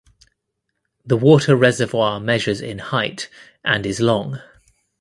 [1.05, 3.29] The water reservoir measures in height
[3.63, 4.39] and is long.